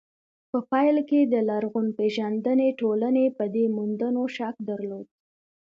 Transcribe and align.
په 0.49 0.57
پيل 0.71 0.97
کې 1.09 1.19
د 1.33 1.35
لرغونپېژندنې 1.49 2.67
ټولنې 2.79 3.25
په 3.37 3.43
دې 3.55 3.65
موندنو 3.75 4.23
شک 4.35 4.55
درلود. 4.69 5.05